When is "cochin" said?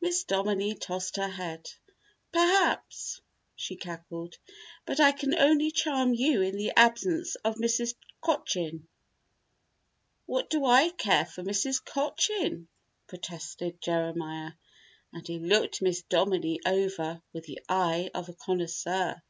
8.22-8.88, 11.84-12.66